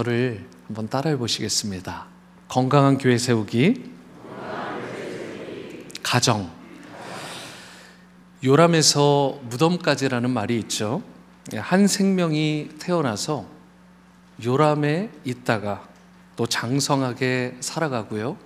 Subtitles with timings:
[0.00, 2.06] 저를 한번 따라해 보시겠습니다.
[2.48, 3.90] 건강한 교회 세우기,
[6.02, 6.50] 가정.
[8.42, 11.02] 요람에서 무덤까지라는 말이 있죠.
[11.54, 13.46] 한 생명이 태어나서
[14.42, 15.86] 요람에 있다가
[16.34, 18.38] 또 장성하게 살아가고요.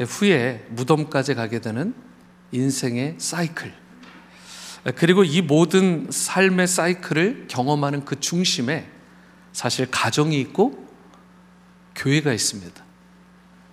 [0.00, 1.94] 후에 무덤까지 가게 되는
[2.50, 3.72] 인생의 사이클.
[4.96, 8.91] 그리고 이 모든 삶의 사이클을 경험하는 그 중심에
[9.52, 10.86] 사실 가정이 있고
[11.94, 12.84] 교회가 있습니다.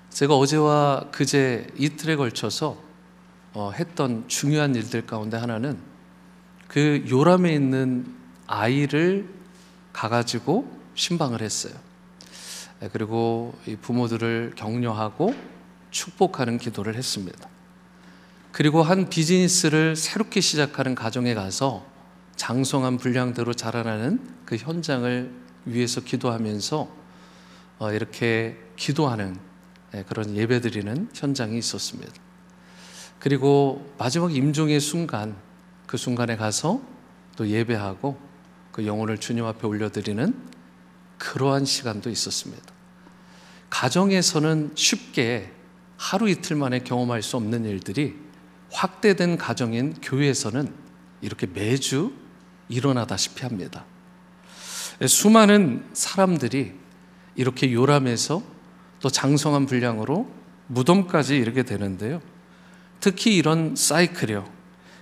[0.09, 2.77] 제가 어제와 그제 이틀에 걸쳐서
[3.53, 5.77] 어, 했던 중요한 일들 가운데 하나는
[6.67, 8.15] 그 요람에 있는
[8.45, 9.27] 아이를
[9.93, 11.73] 가가지고 신방을 했어요.
[12.91, 15.33] 그리고 부모들을 격려하고
[15.91, 17.49] 축복하는 기도를 했습니다.
[18.51, 21.85] 그리고 한 비즈니스를 새롭게 시작하는 가정에 가서
[22.35, 25.31] 장성한 분량대로 자라나는 그 현장을
[25.65, 26.89] 위해서 기도하면서
[27.79, 29.37] 어, 이렇게 기도하는
[29.93, 32.11] 예, 그런 예배드리는 현장이 있었습니다.
[33.19, 35.35] 그리고 마지막 임종의 순간,
[35.87, 36.81] 그 순간에 가서
[37.35, 38.17] 또 예배하고
[38.71, 40.33] 그 영혼을 주님 앞에 올려드리는
[41.17, 42.63] 그러한 시간도 있었습니다.
[43.69, 45.51] 가정에서는 쉽게
[45.97, 48.15] 하루 이틀 만에 경험할 수 없는 일들이
[48.71, 50.73] 확대된 가정인 교회에서는
[51.21, 52.13] 이렇게 매주
[52.69, 53.85] 일어나다시피 합니다.
[55.07, 56.73] 수많은 사람들이
[57.35, 58.43] 이렇게 요람해서
[58.99, 60.29] 또 장성한 분량으로
[60.67, 62.21] 무덤까지 이르게 되는데요.
[62.99, 64.49] 특히 이런 사이클이요.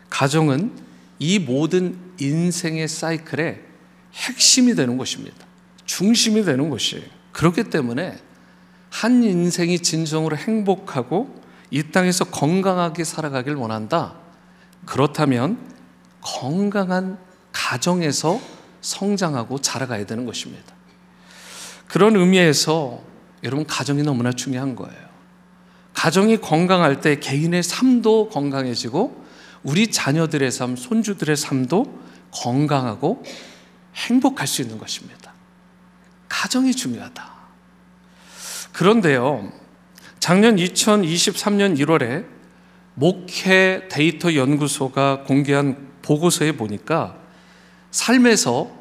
[0.10, 0.72] 가정은
[1.20, 3.62] 이 모든 인생의 사이클의
[4.14, 5.36] 핵심이 되는 것입니다.
[5.86, 7.04] 중심이 되는 것이에요.
[7.32, 8.18] 그렇기 때문에
[8.90, 14.16] 한 인생이 진정으로 행복하고 이 땅에서 건강하게 살아가길 원한다.
[14.86, 15.58] 그렇다면
[16.22, 17.18] 건강한
[17.52, 18.40] 가정에서
[18.88, 20.74] 성장하고 자라가야 되는 것입니다.
[21.88, 23.02] 그런 의미에서
[23.44, 25.08] 여러분 가정이 너무나 중요한 거예요.
[25.94, 29.26] 가정이 건강할 때 개인의 삶도 건강해지고
[29.64, 32.00] 우리 자녀들의 삶, 손주들의 삶도
[32.32, 33.24] 건강하고
[33.96, 35.34] 행복할 수 있는 것입니다.
[36.30, 37.38] 가정이 중요하다.
[38.72, 39.52] 그런데요,
[40.20, 42.26] 작년 2023년 1월에
[42.94, 47.18] 목회 데이터 연구소가 공개한 보고서에 보니까
[47.92, 48.77] 삶에서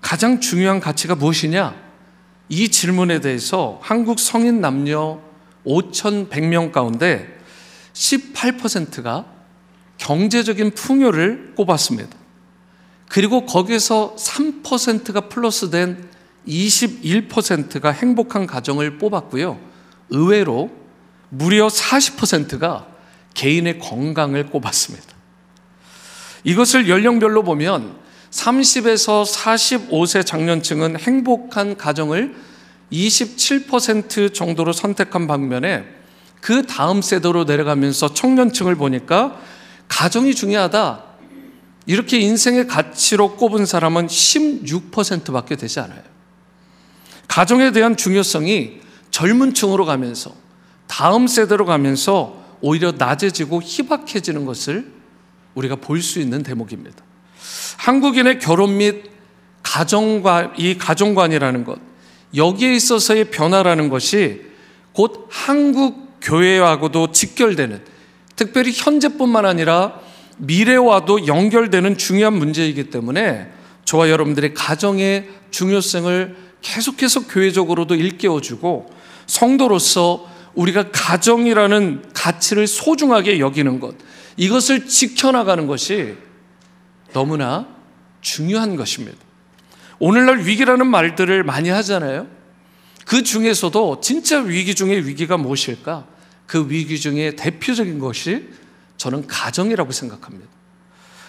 [0.00, 1.74] 가장 중요한 가치가 무엇이냐?
[2.48, 5.20] 이 질문에 대해서 한국 성인 남녀
[5.64, 7.38] 5,100명 가운데
[7.92, 9.26] 18%가
[9.98, 12.16] 경제적인 풍요를 꼽았습니다.
[13.08, 16.08] 그리고 거기서 3%가 플러스된
[16.46, 19.60] 21%가 행복한 가정을 뽑았고요.
[20.10, 20.70] 의외로
[21.28, 22.86] 무려 40%가
[23.34, 25.14] 개인의 건강을 꼽았습니다.
[26.44, 27.96] 이것을 연령별로 보면
[28.30, 32.34] 30에서 45세 장년층은 행복한 가정을
[32.92, 35.84] 27% 정도로 선택한 반면에
[36.40, 39.40] 그 다음 세대로 내려가면서 청년층을 보니까
[39.88, 41.04] 가정이 중요하다.
[41.86, 46.02] 이렇게 인생의 가치로 꼽은 사람은 16%밖에 되지 않아요.
[47.28, 48.80] 가정에 대한 중요성이
[49.10, 50.34] 젊은 층으로 가면서
[50.86, 54.92] 다음 세대로 가면서 오히려 낮아지고 희박해지는 것을
[55.54, 57.09] 우리가 볼 수 있는 대목입니다.
[57.76, 59.10] 한국인의 결혼 및
[59.62, 61.78] 가정관, 이 가정관이라는 것,
[62.34, 64.42] 여기에 있어서의 변화라는 것이
[64.92, 67.82] 곧 한국 교회하고도 직결되는,
[68.36, 70.00] 특별히 현재뿐만 아니라
[70.38, 73.48] 미래와도 연결되는 중요한 문제이기 때문에
[73.84, 78.90] 저와 여러분들의 가정의 중요성을 계속해서 교회적으로도 일깨워주고
[79.26, 83.94] 성도로서 우리가 가정이라는 가치를 소중하게 여기는 것,
[84.36, 86.14] 이것을 지켜나가는 것이
[87.12, 87.66] 너무나
[88.20, 89.18] 중요한 것입니다.
[89.98, 92.26] 오늘날 위기라는 말들을 많이 하잖아요.
[93.06, 96.06] 그 중에서도 진짜 위기 중에 위기가 무엇일까?
[96.46, 98.48] 그 위기 중에 대표적인 것이
[98.96, 100.48] 저는 가정이라고 생각합니다.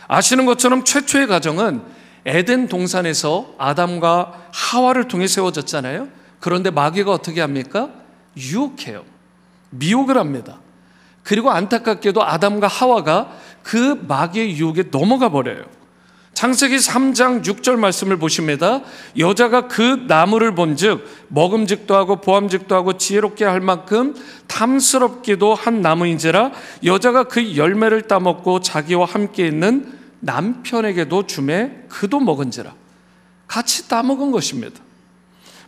[0.08, 1.82] 아시는 것처럼 최초의 가정은
[2.26, 6.08] 에덴 동산에서 아담과 하와를 통해 세워졌잖아요.
[6.40, 7.90] 그런데 마귀가 어떻게 합니까?
[8.38, 9.06] 유혹해요.
[9.72, 10.60] 미혹을 합니다.
[11.24, 15.64] 그리고 안타깝게도 아담과 하와가 그 마귀의 유혹에 넘어가 버려요.
[16.34, 18.82] 창세기 3장 6절 말씀을 보십니다.
[19.18, 24.16] 여자가 그 나무를 본즉 먹음직도 하고 보암직도 하고 지혜롭게 할 만큼
[24.48, 26.52] 탐스럽기도 한 나무인지라
[26.84, 32.74] 여자가 그 열매를 따먹고 자기와 함께 있는 남편에게도 주매 그도 먹은지라
[33.48, 34.80] 같이 따먹은 것입니다.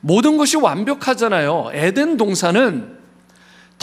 [0.01, 1.69] 모든 것이 완벽하잖아요.
[1.73, 2.97] 에덴 동산은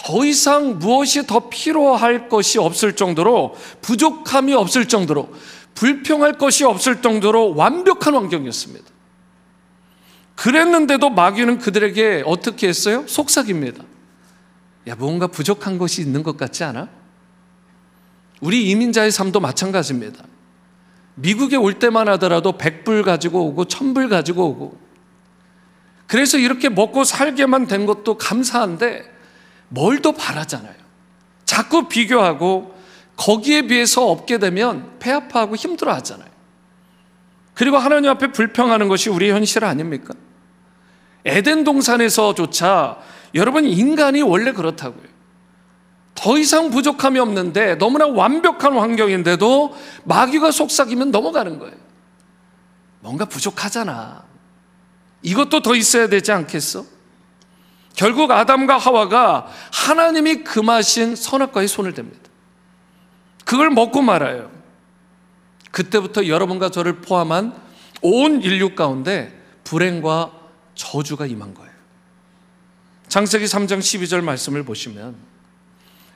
[0.02, 5.30] 더 이상 무엇이 더 필요할 것이 없을 정도로 부족함이 없을 정도로
[5.74, 8.86] 불평할 것이 없을 정도로 완벽한 환경이었습니다.
[10.36, 13.04] 그랬는데도 마귀는 그들에게 어떻게 했어요?
[13.06, 13.84] 속삭입니다.
[14.88, 16.88] 야, 뭔가 부족한 것이 있는 것 같지 않아?
[18.40, 20.24] 우리 이민자의 삶도 마찬가지입니다.
[21.14, 24.80] 미국에 올 때만 하더라도 100불 가지고 오고 1000불 가지고 오고
[26.06, 29.19] 그래서 이렇게 먹고 살게만 된 것도 감사한데
[29.70, 30.74] 뭘 더 바라잖아요.
[31.44, 32.74] 자꾸 비교하고
[33.16, 36.28] 거기에 비해서 없게 되면 배 아파하고 힘들어 하잖아요.
[37.54, 40.14] 그리고 하나님 앞에 불평하는 것이 우리의 현실 아닙니까?
[41.24, 42.98] 에덴 동산에서조차
[43.34, 45.10] 여러분 인간이 원래 그렇다고요.
[46.14, 51.76] 더 이상 부족함이 없는데 너무나 완벽한 환경인데도 마귀가 속삭이면 넘어가는 거예요.
[53.00, 54.24] 뭔가 부족하잖아.
[55.22, 56.84] 이것도 더 있어야 되지 않겠어?
[57.94, 62.30] 결국 아담과 하와가 하나님이 금하신 선악과에 손을 댑니다.
[63.44, 64.50] 그걸 먹고 말아요.
[65.70, 67.54] 그때부터 여러분과 저를 포함한
[68.02, 70.32] 온 인류 가운데 불행과
[70.74, 71.70] 저주가 임한 거예요.
[73.08, 75.16] 창세기 3장 12절 말씀을 보시면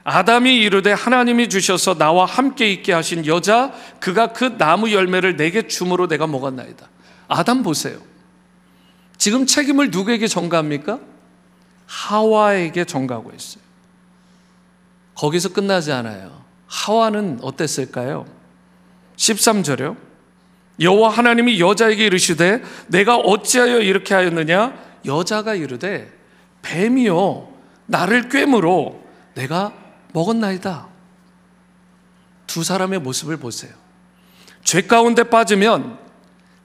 [0.04, 6.06] 아담이 이르되 하나님이 주셔서 나와 함께 있게 하신 여자 그가 그 나무 열매를 내게 주므로
[6.06, 6.88] 내가 먹었나이다.
[7.26, 7.98] 아담 보세요.
[9.16, 11.00] 지금 책임을 누구에게 전가합니까?
[11.94, 13.62] 하와에게 전가하고 있어요.
[15.14, 16.43] 거기서 끝나지 않아요.
[16.67, 18.26] 하와는 어땠을까요?
[19.17, 19.96] 13절요.
[20.81, 24.75] 여호와 하나님이 여자에게 이르시되 내가 어찌하여 이렇게 하였느냐?
[25.06, 26.12] 여자가 이르되
[26.62, 27.49] 뱀이요
[27.87, 29.00] 나를 꿰므로
[29.35, 29.73] 내가
[30.12, 30.88] 먹었나이다.
[32.49, 33.73] 두 사람의 모습을 보세요.
[34.64, 35.99] 죄 가운데 빠지면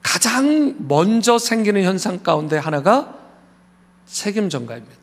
[0.02, 3.14] 가장 먼저 생기는 현상 가운데 하나가
[4.06, 4.99] 책임 전가입니다.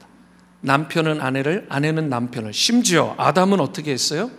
[0.67, 4.29] 남편은 아내를, 아내는 남편을, 심지어 아담은 어떻게 했어요?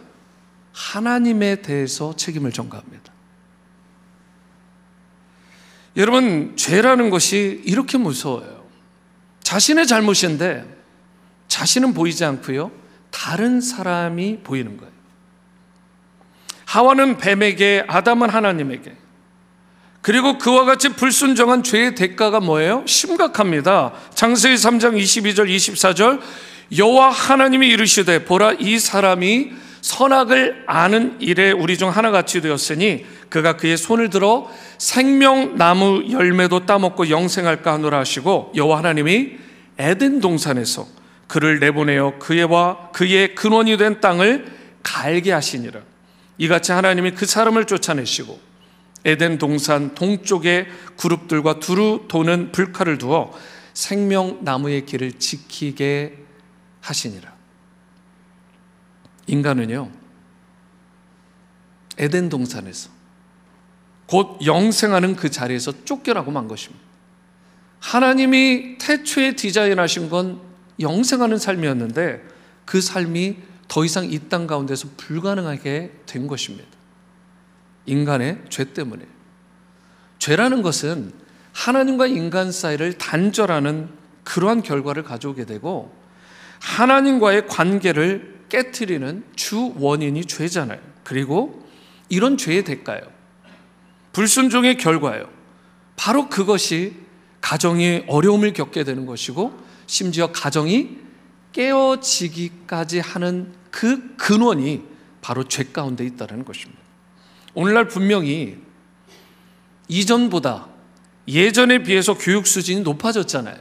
[0.72, 3.12] 하나님에 대해서 책임을 전가합니다.
[5.96, 8.68] 여러분, 죄라는 것이 이렇게 무서워요.
[9.40, 10.64] 자신의 잘못인데
[11.48, 12.70] 자신은 보이지 않고요.
[13.10, 14.92] 다른 사람이 보이는 거예요.
[16.66, 19.07] 하와는 뱀에게, 아담은 하나님에게.
[20.00, 22.84] 그리고 그와 같이 불순정한 죄의 대가가 뭐예요?
[22.86, 23.92] 심각합니다.
[24.14, 26.20] 창세기 3장 22절 24절
[26.76, 33.76] 여호와 하나님이 이르시되 보라 이 사람이 선악을 아는 일에 우리 중 하나같이 되었으니 그가 그의
[33.76, 39.32] 손을 들어 생명나무 열매도 따먹고 영생할까 하노라 하시고 여호와 하나님이
[39.78, 40.86] 에덴 동산에서
[41.26, 44.46] 그를 내보내어 그의와 그의 근원이 된 땅을
[44.82, 45.80] 갈게 하시니라
[46.38, 48.47] 이같이 하나님이 그 사람을 쫓아내시고
[49.08, 50.66] 에덴 동산 동쪽에
[50.98, 53.32] 그룹들과 두루 도는 불칼을 두어
[53.72, 56.24] 생명나무의 길을 지키게
[56.80, 57.32] 하시니라
[59.26, 59.90] 인간은요,
[61.96, 62.90] 에덴 동산에서
[64.06, 66.84] 곧 영생하는 그 자리에서 쫓겨나고 만 것입니다.
[67.80, 70.40] 하나님이 태초에 디자인하신 건
[70.80, 72.22] 영생하는 삶이었는데
[72.64, 73.36] 그 삶이
[73.68, 76.77] 더 이상 이 땅 가운데서 불가능하게 된 것입니다.
[77.88, 79.04] 인간의 죄 때문에.
[80.18, 81.12] 죄라는 것은
[81.52, 83.88] 하나님과 인간 사이를 단절하는
[84.24, 85.92] 그러한 결과를 가져오게 되고
[86.60, 90.80] 하나님과의 관계를 깨뜨리는 주 원인이 죄잖아요.
[91.02, 91.66] 그리고
[92.08, 93.00] 이런 죄의 대가요.
[94.12, 95.28] 불순종의 결과요.
[95.96, 96.94] 바로 그것이
[97.40, 99.52] 가정이 어려움을 겪게 되는 것이고
[99.86, 100.98] 심지어 가정이
[101.52, 104.82] 깨어지기까지 하는 그 근원이
[105.20, 106.87] 바로 죄 가운데 있다는 것입니다.
[107.54, 108.58] 오늘날 분명히
[109.88, 110.66] 이전보다
[111.26, 113.56] 예전에 비해서 교육 수준이 높아졌잖아요.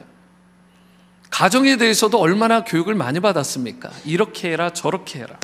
[1.30, 3.90] 가정에 대해서도 얼마나 교육을 많이 받았습니까?
[4.04, 5.38] 이렇게 해라, 저렇게 해라.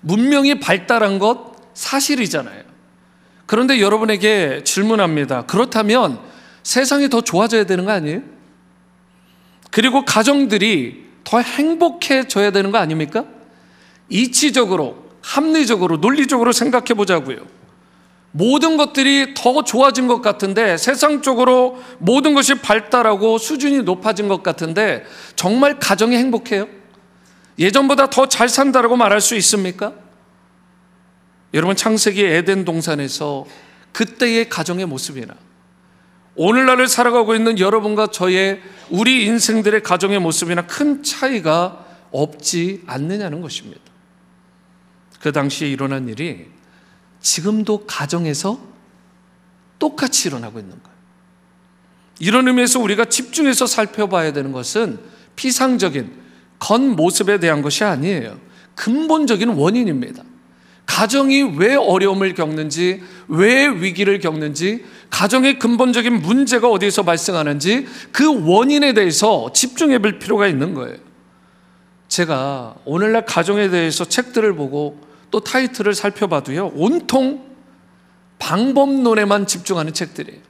[0.00, 2.62] 문명이 발달한 것 사실이잖아요.
[3.46, 5.46] 그런데 여러분에게 질문합니다.
[5.46, 6.20] 그렇다면
[6.62, 8.22] 세상이 더 좋아져야 되는 거 아니에요?
[9.70, 13.24] 그리고 가정들이 더 행복해져야 되는 거 아닙니까?
[14.08, 17.55] 이치적으로, 합리적으로, 논리적으로 생각해 보자고요.
[18.36, 25.78] 모든 것들이 더 좋아진 것 같은데 세상적으로 모든 것이 발달하고 수준이 높아진 것 같은데 정말
[25.78, 26.68] 가정이 행복해요?
[27.58, 29.94] 예전보다 더 잘 산다라고 말할 수 있습니까?
[31.54, 33.46] 여러분 창세기 에덴 동산에서
[33.92, 35.34] 그때의 가정의 모습이나
[36.34, 43.80] 오늘날을 살아가고 있는 여러분과 저의 우리 인생들의 가정의 모습이나 큰 차이가 없지 않느냐는 것입니다.
[45.20, 46.55] 그 당시에 일어난 일이
[47.26, 48.60] 지금도 가정에서
[49.80, 50.96] 똑같이 일어나고 있는 거예요.
[52.20, 55.00] 이런 의미에서 우리가 집중해서 살펴봐야 되는 것은
[55.34, 56.12] 피상적인
[56.60, 58.38] 겉모습에 대한 것이 아니에요.
[58.76, 60.22] 근본적인 원인입니다.
[60.86, 69.52] 가정이 왜 어려움을 겪는지, 왜 위기를 겪는지, 가정의 근본적인 문제가 어디에서 발생하는지 그 원인에 대해서
[69.52, 70.96] 집중해 볼 필요가 있는 거예요.
[72.06, 77.44] 제가 오늘날 가정에 대해서 책들을 보고 또 타이틀을 살펴봐도요, 온통
[78.38, 80.40] 방법론에만 집중하는 책들이에요.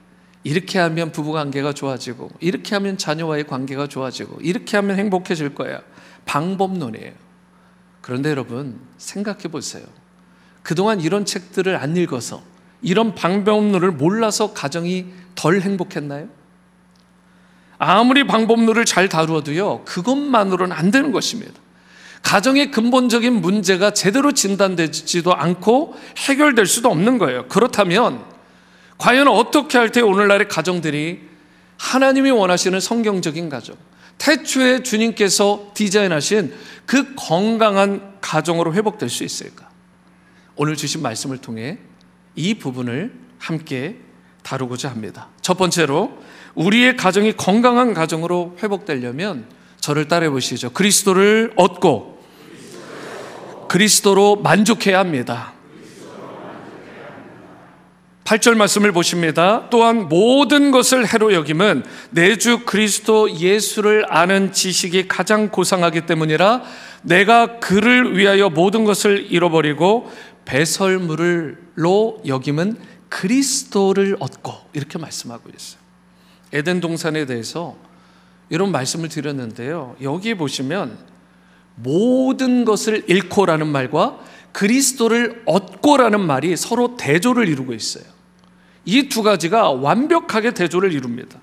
[0.44, 5.80] 이렇게 하면 부부 관계가 좋아지고, 이렇게 하면 자녀와의 관계가 좋아지고, 이렇게 하면 행복해질 거야.
[6.24, 7.12] 방법론이에요.
[8.00, 9.84] 그런데 여러분, 생각해 보세요.
[10.62, 12.42] 그동안 이런 책들을 안 읽어서,
[12.82, 16.28] 이런 방법론을 몰라서 가정이 덜 행복했나요?
[17.78, 21.52] 아무리 방법론을 잘 다루어도요, 그것만으로는 안 되는 것입니다.
[22.26, 25.94] 가정의 근본적인 문제가 제대로 진단되지도 않고
[26.26, 27.46] 해결될 수도 없는 거예요.
[27.46, 28.24] 그렇다면,
[28.98, 31.20] 과연 어떻게 할 때 오늘날의 가정들이
[31.78, 33.76] 하나님이 원하시는 성경적인 가정,
[34.18, 36.52] 태초에 주님께서 디자인하신
[36.84, 39.68] 그 건강한 가정으로 회복될 수 있을까?
[40.56, 41.78] 오늘 주신 말씀을 통해
[42.34, 43.98] 이 부분을 함께
[44.42, 45.28] 다루고자 합니다.
[45.42, 46.18] 첫 번째로
[46.56, 49.46] 우리의 가정이 건강한 가정으로 회복되려면
[49.78, 50.70] 저를 따라해 보시죠.
[50.70, 52.15] 그리스도를 얻고
[53.68, 55.52] 그리스도로 만족해야 합니다.
[58.26, 59.68] 8절 말씀을 보십니다.
[59.70, 66.62] 또한 모든 것을 해로 여김은 내주 그리스도 예수를 아는 지식이 가장 고상하기 때문이라
[67.02, 70.10] 내가 그를 위하여 모든 것을 잃어버리고
[70.44, 72.76] 배설물로 여김은
[73.08, 75.80] 그리스도를 얻고 이렇게 말씀하고 있어요.
[76.52, 77.76] 에덴 동산에 대해서
[78.48, 79.94] 이런 말씀을 드렸는데요.
[80.02, 80.98] 여기 보시면
[81.76, 84.18] 모든 것을 잃고라는 말과
[84.52, 88.04] 그리스도를 얻고라는 말이 서로 대조를 이루고 있어요.
[88.86, 91.40] 이 두 가지가 완벽하게 대조를 이룹니다.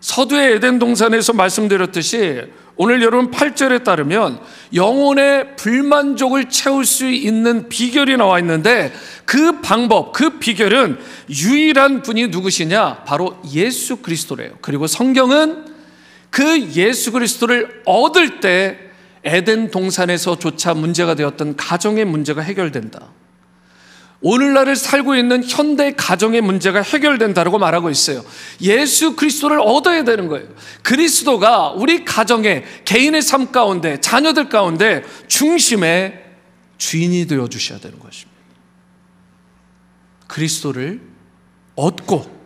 [0.00, 2.42] 서두에 에덴 동산에서 말씀드렸듯이
[2.76, 4.40] 오늘 여러분 8절에 따르면
[4.74, 8.92] 영혼의 불만족을 채울 수 있는 비결이 나와 있는데
[9.26, 13.04] 그 방법, 그 비결은 유일한 분이 누구시냐?
[13.04, 14.52] 바로 예수 그리스도래요.
[14.62, 15.66] 그리고 성경은
[16.30, 18.89] 그 예수 그리스도를 얻을 때
[19.24, 23.10] 에덴 동산에서조차 문제가 되었던 가정의 문제가 해결된다.
[24.22, 28.22] 오늘날을 살고 있는 현대 가정의 문제가 해결된다고 말하고 있어요.
[28.60, 30.46] 예수 그리스도를 얻어야 되는 거예요.
[30.82, 36.22] 그리스도가 우리 가정의 개인의 삶 가운데 자녀들 가운데 중심의
[36.76, 38.40] 주인이 되어 주셔야 되는 것입니다.
[40.26, 41.00] 그리스도를
[41.76, 42.40] 얻고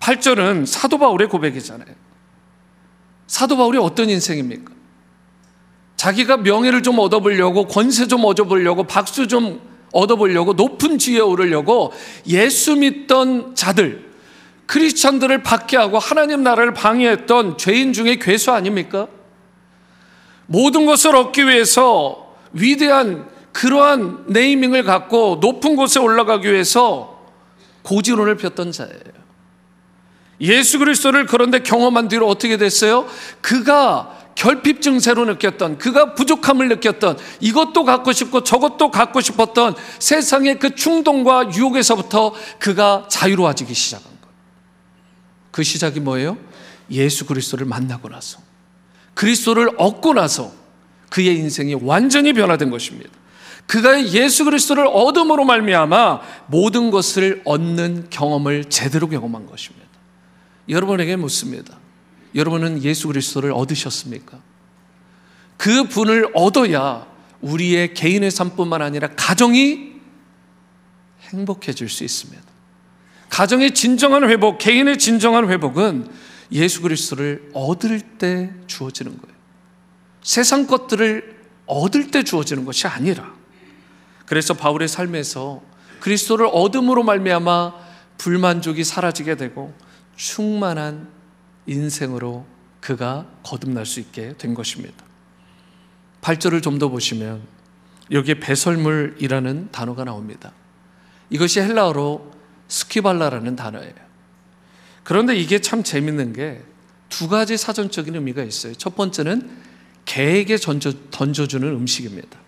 [0.00, 1.94] 8절은 사도 바울의 고백이잖아요.
[3.26, 4.79] 사도 바울이 어떤 인생입니까?
[6.00, 9.60] 자기가 명예를 좀 얻어보려고 권세 좀 얻어보려고 박수 좀
[9.92, 11.92] 얻어보려고 높은 지위에 오르려고
[12.26, 14.08] 예수 믿던 자들,
[14.64, 19.08] 크리스천들을 박해하고 하나님 나라를 방해했던 죄인 중에 괴수 아닙니까?
[20.46, 27.26] 모든 것을 얻기 위해서 위대한 그러한 네이밍을 갖고 높은 곳에 올라가기 위해서
[27.82, 29.20] 고지론을 폈던 자예요.
[30.40, 33.06] 예수 그리스도를 그런데 경험한 뒤로 어떻게 됐어요?
[33.42, 40.74] 그가 결핍 증세로 느꼈던 그가 부족함을 느꼈던 이것도 갖고 싶고 저것도 갖고 싶었던 세상의 그
[40.74, 44.34] 충동과 유혹에서부터 그가 자유로워지기 시작한 거예요.
[45.50, 46.38] 그 시작이 뭐예요?
[46.90, 48.38] 예수 그리스도를 만나고 나서
[49.14, 50.52] 그리스도를 얻고 나서
[51.10, 53.10] 그의 인생이 완전히 변화된 것입니다.
[53.66, 59.86] 그가 예수 그리스도를 얻음으로 말미암아 모든 것을 얻는 경험을 제대로 경험한 것입니다.
[60.68, 61.78] 여러분에게 묻습니다.
[62.34, 64.38] 여러분은 예수 그리스도를 얻으셨습니까?
[65.56, 67.06] 그 분을 얻어야
[67.40, 69.92] 우리의 개인의 삶뿐만 아니라 가정이
[71.20, 72.42] 행복해질 수 있습니다.
[73.28, 76.08] 가정의 진정한 회복, 개인의 진정한 회복은
[76.52, 79.36] 예수 그리스도를 얻을 때 주어지는 거예요.
[80.22, 83.32] 세상 것들을 얻을 때 주어지는 것이 아니라
[84.26, 85.62] 그래서 바울의 삶에서
[86.00, 87.74] 그리스도를 얻음으로 말미암아
[88.18, 89.74] 불만족이 사라지게 되고
[90.16, 91.08] 충만한
[91.66, 92.46] 인생으로
[92.80, 95.04] 그가 거듭날 수 있게 된 것입니다.
[96.22, 97.42] 8절을 좀 더 보시면
[98.10, 100.52] 여기에 배설물이라는 단어가 나옵니다.
[101.30, 102.32] 이것이 헬라어로
[102.68, 103.94] 스키발라라는 단어예요.
[105.04, 106.70] 그런데 이게 참 재밌는 게
[107.10, 108.72] 두 가지 사전적인 의미가 있어요.
[108.74, 109.50] 첫 번째는
[110.06, 112.38] 개에게 던져, 던져주는 음식입니다.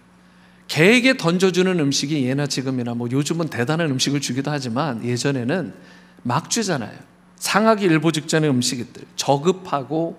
[0.68, 5.74] 개에게 던져주는 음식이 예나 지금이나 뭐 요즘은 대단한 음식을 주기도 하지만 예전에는
[6.22, 6.96] 막 주잖아요.
[7.42, 10.16] 상하기 일보 직전의 음식들, 저급하고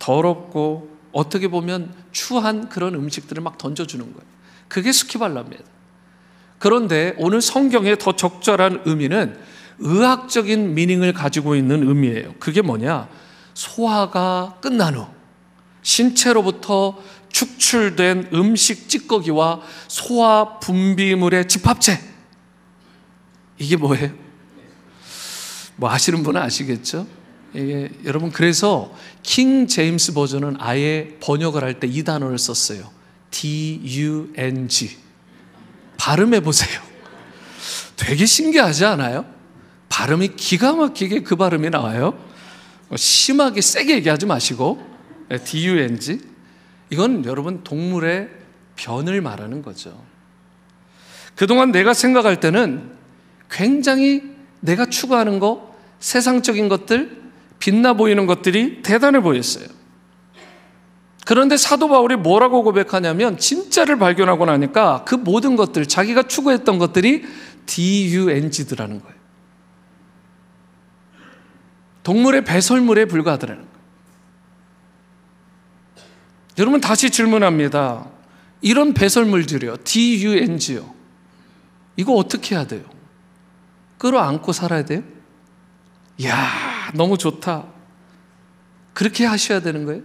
[0.00, 4.26] 더럽고 어떻게 보면 추한 그런 음식들을 막 던져주는 거예요.
[4.66, 5.62] 그게 스키발라입니다.
[6.58, 9.38] 그런데 오늘 성경의 더 적절한 의미는
[9.78, 12.34] 의학적인 미닝을 가지고 있는 의미예요.
[12.40, 13.08] 그게 뭐냐?
[13.54, 15.06] 소화가 끝난 후
[15.82, 22.00] 신체로부터 축출된 음식 찌꺼기와 소화 분비물의 집합체.
[23.58, 24.23] 이게 뭐예요?
[25.76, 27.06] 뭐 아시는 분은 아시겠죠?
[27.54, 32.90] 이게 여러분 그래서 킹 제임스 버전은 아예 번역을 할 때 이 단어를 썼어요.
[33.30, 34.96] D U N G.
[35.96, 36.80] 발음해 보세요.
[37.96, 39.24] 되게 신기하지 않아요?
[39.88, 42.18] 발음이 기가 막히게 그 발음이 나와요.
[42.96, 44.84] 심하게 세게 얘기하지 마시고
[45.44, 46.20] D U N G.
[46.90, 48.28] 이건 여러분 동물의
[48.76, 50.04] 변을 말하는 거죠.
[51.36, 52.92] 그동안 내가 생각할 때는
[53.50, 54.33] 굉장히
[54.64, 57.22] 내가 추구하는 거, 세상적인 것들,
[57.58, 59.66] 빛나 보이는 것들이 대단해 보였어요.
[61.26, 67.24] 그런데 사도 바울이 뭐라고 고백하냐면 진짜를 발견하고 나니까 그 모든 것들, 자기가 추구했던 것들이
[67.66, 69.14] DUNG더라는 거예요.
[72.02, 73.74] 동물의 배설물에 불과하더라는 거예요.
[76.58, 78.06] 여러분 다시 질문합니다.
[78.60, 79.78] 이런 배설물들이요.
[79.84, 80.94] DUNG요.
[81.96, 82.93] 이거 어떻게 해야 돼요?
[84.04, 85.02] 끌어안고 살아야 돼요?
[86.18, 87.64] 이야, 너무 좋다.
[88.92, 90.02] 그렇게 하셔야 되는 거예요?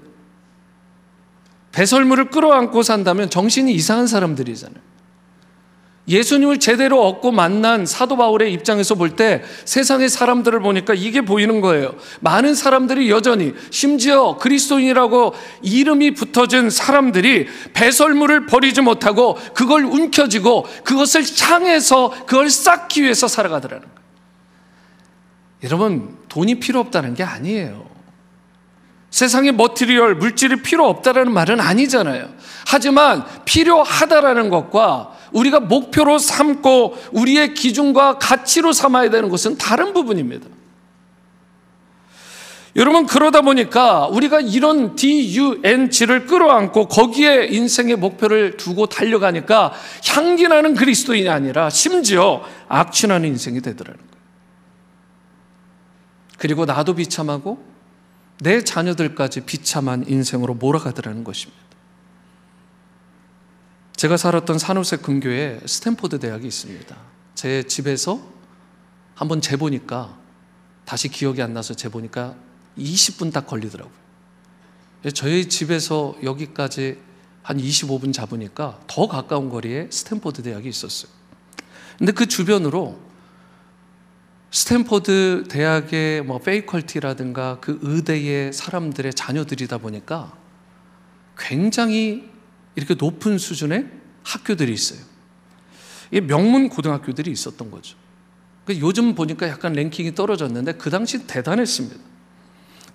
[1.74, 4.82] 배설물을 끌어안고 산다면 정신이 이상한 사람들이잖아요.
[6.10, 11.96] 예수님을 제대로 얻고 만난 사도 바울의 입장에서 볼 때 세상의 사람들을 보니까 이게 보이는 거예요.
[12.20, 22.12] 많은 사람들이 여전히 심지어 그리스도인이라고 이름이 붙어진 사람들이 배설물을 버리지 못하고 그걸 움켜쥐고 그것을 향해서
[22.26, 24.00] 그걸 쌓기 위해서 살아가더라는 거예요.
[25.64, 27.90] 여러분, 돈이 필요 없다는 게 아니에요.
[29.12, 32.30] 세상에 머티리얼, 물질이 필요 없다라는 말은 아니잖아요.
[32.68, 40.48] 하지만 필요하다라는 것과 우리가 목표로 삼고 우리의 기준과 가치로 삼아야 되는 것은 다른 부분입니다.
[42.76, 49.74] 여러분 그러다 보니까 우리가 이런 DUNG를 끌어안고 거기에 인생의 목표를 두고 달려가니까
[50.08, 54.10] 향기 나는 그리스도인이 아니라 심지어 악취나는 인생이 되더라는 거예요.
[56.38, 57.62] 그리고 나도 비참하고
[58.42, 61.69] 내 자녀들까지 비참한 인생으로 몰아가더라는 것입니다.
[64.00, 66.96] 제가 살았던 산호세 근교에 스탠포드 대학이 있습니다.
[67.36, 68.22] 제 집에서
[69.14, 70.18] 한번 재보니까
[70.86, 72.34] 다시 기억이 안 나서 재보니까
[72.78, 73.94] 20분 딱 걸리더라고요.
[75.14, 76.98] 저희 집에서 여기까지
[77.44, 81.12] 한 25분 잡으니까 더 가까운 거리에 스탠포드 대학이 있었어요.
[81.98, 82.98] 근데 그 주변으로
[84.50, 90.38] 스탠포드 대학의 뭐 faculty라든가 그 의대의 사람들의 자녀들이다 보니까
[91.38, 92.39] 굉장히
[92.80, 93.88] 이렇게 높은 수준의
[94.24, 95.00] 학교들이 있어요.
[96.12, 97.98] 이 명문 고등학교들이 있었던 거죠.
[98.66, 102.00] 그 요즘 보니까 약간 랭킹이 떨어졌는데 그 당시 대단했습니다.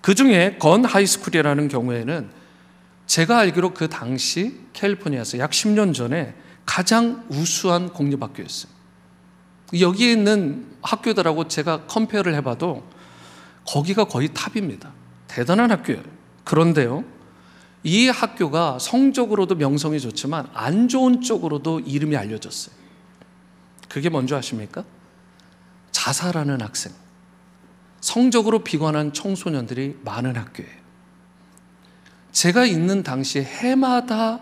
[0.01, 2.29] 그 중에 Gunn High School이라는 경우에는
[3.07, 8.71] 제가 알기로 그 당시 캘리포니아에서 약 10년 전에 가장 우수한 공립학교였어요.
[9.79, 12.87] 여기에 있는 학교들하고 제가 컴페어를 해봐도
[13.67, 14.91] 거기가 거의 탑입니다.
[15.27, 16.03] 대단한 학교예요.
[16.43, 17.03] 그런데요,
[17.85, 22.75] 이 학교가 성적으로도 명성이 좋지만 안 좋은 쪽으로도 이름이 알려졌어요.
[23.87, 24.83] 그게 뭔지 아십니까?
[25.91, 26.91] 자살하는 학생,
[28.01, 30.71] 성적으로 비관한 청소년들이 많은 학교예요.
[32.31, 34.39] 제가 있는 당시에 해마다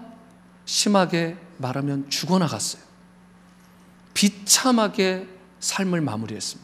[0.63, 2.81] 심하게 말하면 죽어나갔어요.
[4.13, 5.27] 비참하게
[5.59, 6.62] 삶을 마무리했습니다.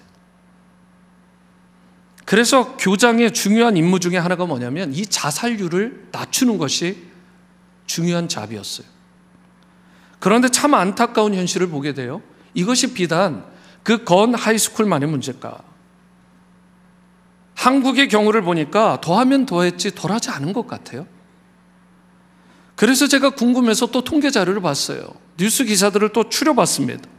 [2.30, 7.08] 그래서 교장의 중요한 임무 중에 하나가 뭐냐면 이 자살률을 낮추는 것이
[7.88, 8.86] 중요한 잡이었어요.
[10.20, 12.22] 그런데 참 안타까운 현실을 보게 돼요.
[12.54, 13.44] 이것이 비단
[13.82, 15.58] 그 건 하이스쿨만의 문제일까?
[17.56, 21.08] 한국의 경우를 보니까 더하면 더했지 덜하지 않은 것 같아요.
[22.76, 25.02] 그래서 제가 궁금해서 또 통계 자료를 봤어요.
[25.36, 27.10] 뉴스 기사들을 또 추려봤습니다.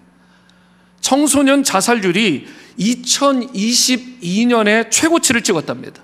[1.00, 2.46] 청소년 자살률이
[2.78, 6.02] 2022년에 최고치를 찍었답니다.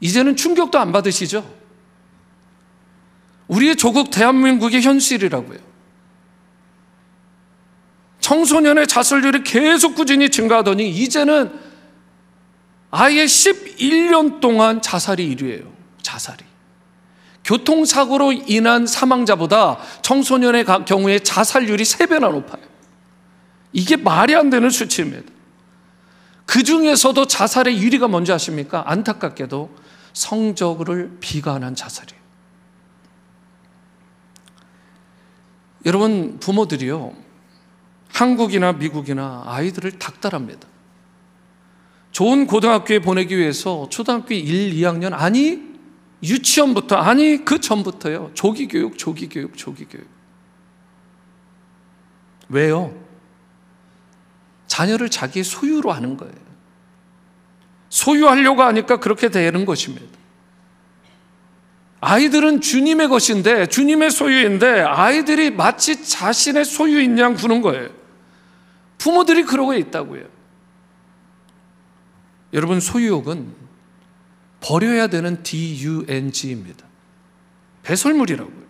[0.00, 1.44] 이제는 충격도 안 받으시죠?
[3.48, 5.58] 우리의 조국 대한민국의 현실이라고요.
[8.20, 11.52] 청소년의 자살률이 계속 꾸준히 증가하더니 이제는
[12.90, 15.70] 아예 11년 동안 자살이 1위예요.
[16.00, 16.42] 자살이.
[17.44, 22.73] 교통사고로 인한 사망자보다 청소년의 경우에 자살률이 3배나 높아요.
[23.74, 25.30] 이게 말이 안 되는 수치입니다.
[26.46, 28.84] 그 중에서도 자살의 1위가 뭔지 아십니까?
[28.86, 29.76] 안타깝게도
[30.12, 32.22] 성적을 비관한 자살이에요.
[35.86, 37.12] 여러분, 부모들이요,
[38.08, 40.66] 한국이나 미국이나 아이들을 닥달합니다.
[42.12, 45.74] 좋은 고등학교에 보내기 위해서 초등학교 1, 2학년, 아니,
[46.22, 48.30] 유치원부터 아니 그 전부터요.
[48.34, 50.06] 조기 교육, 조기 교육, 조기 교육.
[52.48, 53.03] 왜요?
[54.74, 56.34] 자녀를 자기 소유로 하는 거예요.
[57.90, 60.18] 소유하려고 하니까 그렇게 되는 것입니다.
[62.00, 67.88] 아이들은 주님의 것인데, 주님의 소유인데, 아이들이 마치 자신의 소유인 양 구는 거예요.
[68.98, 70.24] 부모들이 그러고 있다고요.
[72.52, 73.54] 여러분, 소유욕은
[74.60, 76.84] 버려야 되는 DUNG입니다.
[77.84, 78.63] 배설물이라고요.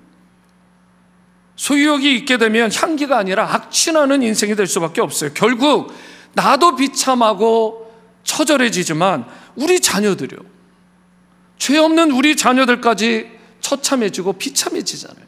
[1.56, 5.30] 소유욕이 있게 되면 향기가 아니라 악취나는 인생이 될 수밖에 없어요.
[5.34, 5.92] 결국
[6.32, 7.92] 나도 비참하고
[8.24, 10.40] 처절해지지만 우리 자녀들이요.
[11.58, 15.24] 죄 없는 우리 자녀들까지 처참해지고 비참해지잖아요.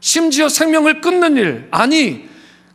[0.00, 2.28] 심지어 생명을 끊는 일, 아니,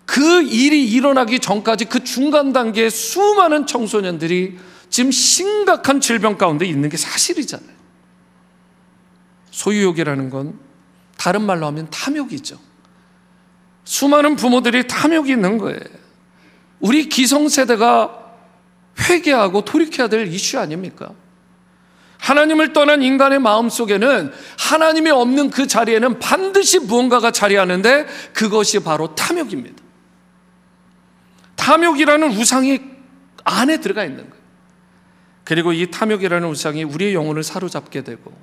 [0.05, 4.57] 그 일이 일어나기 전까지 그 중간 단계에 수많은 청소년들이
[4.89, 7.75] 지금 심각한 질병 가운데 있는 게 사실이잖아요.
[9.51, 10.66] 소유욕이라는 건
[11.17, 12.57] 다른 말로 하면 탐욕이죠.
[13.83, 15.79] 수많은 부모들이 탐욕이 있는 거예요.
[16.79, 18.25] 우리 기성세대가
[18.99, 21.11] 회개하고 돌이켜야 될 이슈 아닙니까?
[22.19, 29.83] 하나님을 떠난 인간의 마음 속에는 하나님이 없는 그 자리에는 반드시 무언가가 자리하는데 그것이 바로 탐욕입니다.
[31.55, 32.79] 탐욕이라는 우상이
[33.43, 34.43] 안에 들어가 있는 거예요.
[35.43, 38.33] 그리고 이 탐욕이라는 우상이 우리의 영혼을 사로잡게 되고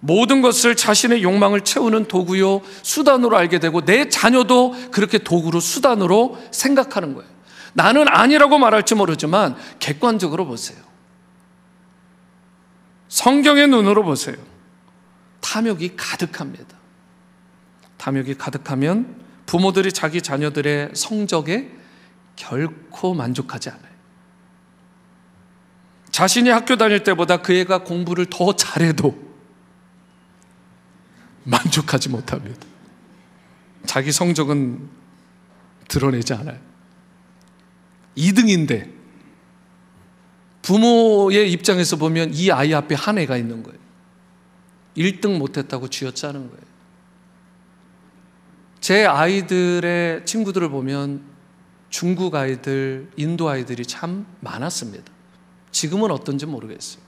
[0.00, 7.14] 모든 것을 자신의 욕망을 채우는 도구요 수단으로 알게 되고 내 자녀도 그렇게 도구로 수단으로 생각하는
[7.14, 7.28] 거예요.
[7.74, 10.78] 나는 아니라고 말할지 모르지만 객관적으로 보세요.
[13.08, 14.36] 성경의 눈으로 보세요.
[15.40, 16.76] 탐욕이 가득합니다.
[17.96, 21.70] 탐욕이 가득하면 부모들이 자기 자녀들의 성적에
[22.36, 23.88] 결코 만족하지 않아요.
[26.10, 29.27] 자신이 학교 다닐 때보다 그 애가 공부를 더 잘해도
[31.48, 32.66] 만족하지 못합니다.
[33.86, 34.88] 자기 성적은
[35.88, 36.58] 드러내지 않아요.
[38.16, 38.92] 2등인데
[40.62, 43.78] 부모의 입장에서 보면 이 아이 앞에 한 애가 있는 거예요.
[44.96, 46.68] 1등 못했다고 쥐어짜는 거예요.
[48.80, 51.22] 제 아이들의 친구들을 보면
[51.88, 55.10] 중국 아이들, 인도 아이들이 참 많았습니다.
[55.70, 57.02] 지금은 어떤지 모르겠어요.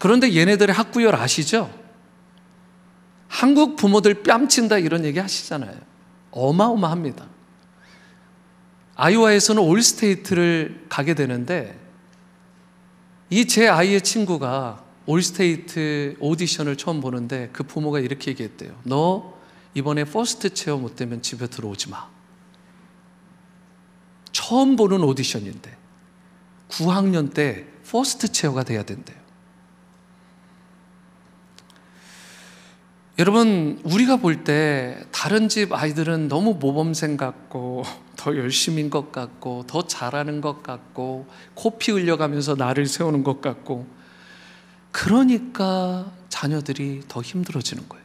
[0.00, 1.83] 그런데 얘네들의 학구열 아시죠?
[3.34, 5.76] 한국 부모들 뺨친다 이런 얘기 하시잖아요.
[6.30, 7.26] 어마어마합니다.
[8.94, 11.76] 아이오와에서는 All-State를 가게 되는데
[13.30, 18.80] 이 제 아이의 친구가 All-State 오디션을 처음 보는데 그 부모가 이렇게 얘기했대요.
[18.84, 19.34] 너
[19.74, 22.08] 이번에 first chair 못 되면 집에 들어오지 마.
[24.30, 25.76] 처음 보는 오디션인데
[26.68, 29.23] 9학년 때 first chair가 돼야 된대요.
[33.16, 37.84] 여러분, 우리가 볼 때 다른 집 아이들은 너무 모범생 같고,
[38.16, 43.86] 더 열심인 것 같고, 더 잘하는 것 같고, 코피 흘려가면서 나를 세우는 것 같고,
[44.90, 48.04] 그러니까 자녀들이 더 힘들어지는 거예요.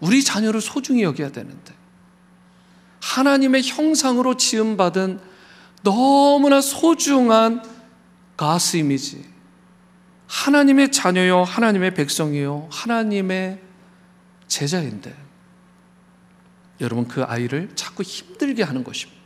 [0.00, 1.74] 우리 자녀를 소중히 여겨야 되는데,
[3.00, 5.18] 하나님의 형상으로 지음받은
[5.82, 7.64] 너무나 소중한
[8.36, 9.24] 가스 이미지,
[10.28, 13.60] 하나님의 자녀요, 하나님의 백성이요, 하나님의
[14.46, 15.14] 제자인데,
[16.80, 19.18] 여러분 그 아이를 자꾸 힘들게 하는 것입니다.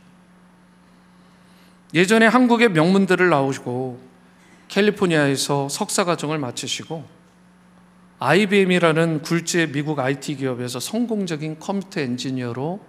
[1.93, 4.01] 예전에 한국의 명문대를 나오시고
[4.67, 7.05] 캘리포니아에서 석사 과정을 마치시고
[8.17, 12.83] IBM이라는 굴지의 미국 IT 기업에서 성공적인 컴퓨터 엔지니어로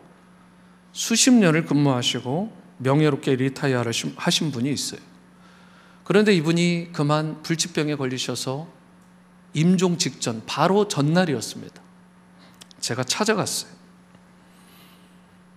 [0.92, 3.84] 수십 년을 근무하시고 명예롭게 리타이어
[4.16, 5.00] 하신 분이 있어요.
[6.04, 8.68] 그런데 이분이 그만 불치병에 걸리셔서
[9.54, 11.82] 임종 직전, 바로 전날이었습니다.
[12.80, 13.72] 제가 찾아갔어요.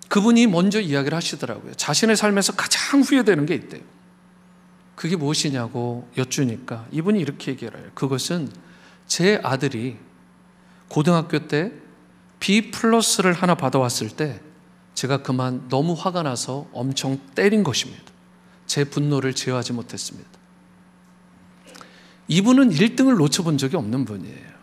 [0.07, 1.73] 그분이 먼저 이야기를 하시더라고요.
[1.73, 3.81] 자신의 삶에서 가장 후회되는 게 있대요.
[4.95, 7.91] 그게 무엇이냐고 여쭈니까 이분이 이렇게 얘기를 해요.
[7.93, 8.49] 그것은
[9.05, 9.97] 제 아들이
[10.87, 11.71] 고등학교 때
[12.39, 14.39] B 플러스를 하나 받아왔을 때
[14.93, 18.03] 제가 그만 너무 화가 나서 엄청 때린 것입니다.
[18.65, 20.36] 제 분노를 제어하지 못했습니다.
[22.27, 24.57] 이분은 1등을 놓쳐본 적이 없는 분이에요.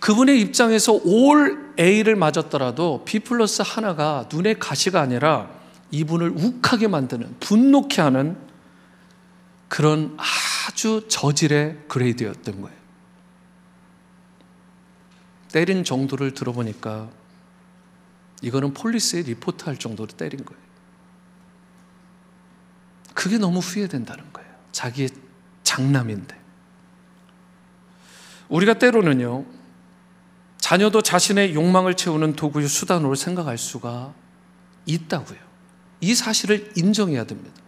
[0.00, 5.50] 그분의 입장에서 올 A를 맞았더라도 B 플러스 하나가 눈의 가시가 아니라
[5.90, 8.36] 이분을 욱하게 만드는, 분노케 하는
[9.68, 12.80] 그런 아주 저질의 그레이드였던 거예요.
[15.52, 17.08] 때린 정도를 들어보니까
[18.42, 20.62] 이거는 폴리스에 리포트 할 정도로 때린 거예요.
[23.14, 24.49] 그게 너무 후회된다는 거예요.
[24.72, 25.10] 자기의
[25.62, 26.38] 장남인데.
[28.48, 29.44] 우리가 때로는요,
[30.58, 34.12] 자녀도 자신의 욕망을 채우는 도구의 수단으로 생각할 수가
[34.86, 35.38] 있다고요.
[36.00, 37.60] 이 사실을 인정해야 됩니다.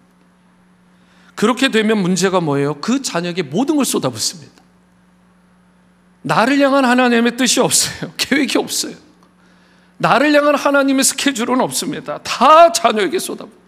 [1.35, 2.81] 그렇게 되면 문제가 뭐예요?
[2.81, 4.63] 그 자녀에게 모든 걸 쏟아붓습니다.
[6.23, 8.13] 나를 향한 하나님의 뜻이 없어요.
[8.19, 8.95] 계획이 없어요.
[9.99, 12.19] 나를 향한 하나님의 스케줄은 없습니다.
[12.19, 13.62] 다 자녀에게 쏟아붓.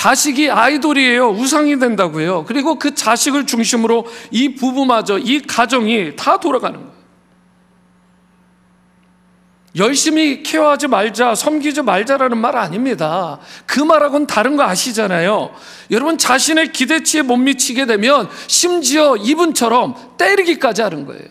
[0.00, 1.28] 자식이 아이돌이에요.
[1.28, 2.46] 우상이 된다고요.
[2.46, 7.00] 그리고 그 자식을 중심으로 이 부부마저, 이 가정이 다 돌아가는 거예요.
[9.76, 13.40] 열심히 케어하지 말자, 섬기지 말자라는 말 아닙니다.
[13.66, 15.54] 그 말하고는 다른 거 아시잖아요.
[15.90, 21.28] 여러분 자신의 기대치에 못 미치게 되면 심지어 이분처럼 때리기까지 하는 거예요.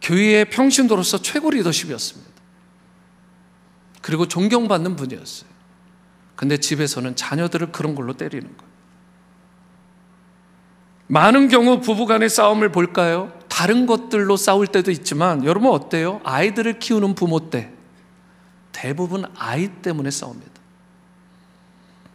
[0.00, 2.30] 교회의 평신도로서 최고 리더십이었습니다.
[4.00, 5.51] 그리고 존경받는 분이었어요.
[6.36, 8.72] 근데 집에서는 자녀들을 그런 걸로 때리는 거예요.
[11.06, 13.32] 많은 경우 부부 간의 싸움을 볼까요?
[13.48, 16.20] 다른 것들로 싸울 때도 있지만 여러분 어때요?
[16.24, 17.70] 아이들을 키우는 부모 때
[18.72, 20.50] 대부분 아이 때문에 싸웁니다.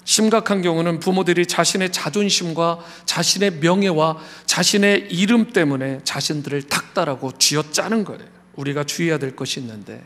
[0.03, 8.25] 심각한 경우는 부모들이 자신의 자존심과 자신의 명예와 자신의 이름 때문에 자신들을 닥달하고 쥐어짜는 거예요.
[8.55, 10.03] 우리가 주의해야 될 것이 있는데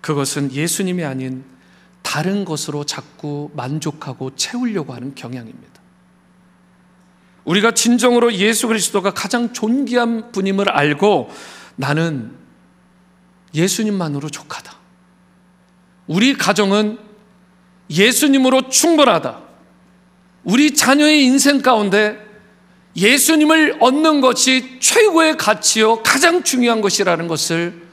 [0.00, 1.44] 그것은 예수님이 아닌
[2.12, 5.80] 다른 것으로 자꾸 만족하고 채우려고 하는 경향입니다.
[7.46, 11.30] 우리가 진정으로 예수 그리스도가 가장 존귀한 분임을 알고
[11.74, 12.36] 나는
[13.54, 14.76] 예수님만으로 족하다.
[16.06, 16.98] 우리 가정은
[17.88, 19.40] 예수님으로 충분하다.
[20.44, 22.18] 우리 자녀의 인생 가운데
[22.94, 27.86] 예수님을 얻는 것이 최고의 가치요, 가장 중요한 것이라는 것을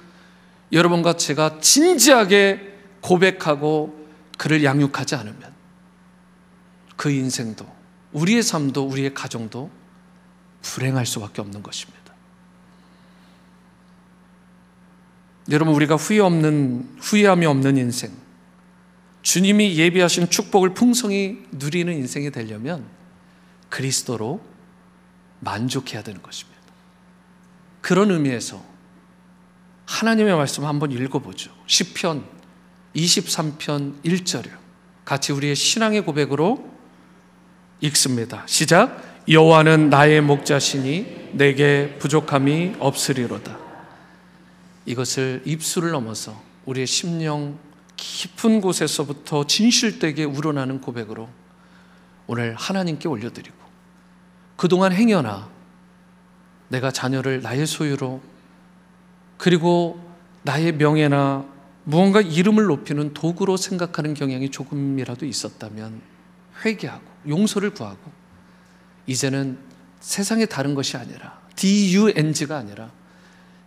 [0.74, 3.99] 여러분과 제가 진지하게 고백하고
[4.39, 5.54] 그를 양육하지 않으면
[6.95, 7.67] 그 인생도
[8.13, 9.69] 우리의 삶도 우리의 가정도
[10.62, 11.99] 불행할 수밖에 없는 것입니다.
[15.52, 18.13] 여러분 우리가 후회 없는 후회함이 없는 인생
[19.23, 22.86] 주님이 예비하신 축복을 풍성히 누리는 인생이 되려면
[23.67, 24.41] 그리스도로
[25.41, 26.62] 만족해야 되는 것입니다.
[27.82, 28.63] 그런 의미에서
[29.86, 31.52] 하나님의 말씀 한번 읽어보죠.
[31.67, 32.38] 10편
[32.95, 34.58] 23편 1절이요.
[35.06, 36.69] 같이 우리의 신앙의 고백으로
[37.82, 38.43] 읽습니다.
[38.45, 39.02] 시작.
[39.28, 43.58] 여호와는 나의 목자시니 내게 부족함이 없으리로다.
[44.86, 47.60] 이것을 입술을 넘어서 우리의 심령
[47.95, 51.30] 깊은 곳에서부터 진실되게 우러나는 고백으로
[52.28, 53.58] 오늘 하나님께 올려드리고
[54.56, 55.49] 그동안 행여나
[56.69, 58.21] 내가 자녀를 나의 소유로
[59.38, 59.99] 그리고
[60.43, 61.45] 나의 명예나
[61.89, 66.02] 무언가 이름을 높이는 도구로 생각하는 경향이 조금이라도 있었다면
[66.63, 68.12] 회개하고 용서를 구하고
[69.08, 69.58] 이제는
[69.99, 72.91] 세상에 다른 것이 아니라 DUNG가 아니라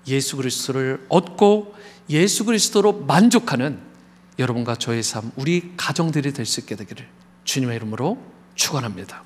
[0.06, 1.74] 예수 그리스도를 얻고
[2.10, 3.80] 예수 그리스도로 만족하는
[4.38, 7.08] 여러분과 저의 삶, 우리 가정들이 될 수 있게 되기를
[7.42, 8.22] 주님의 이름으로
[8.54, 9.24] 축원합니다.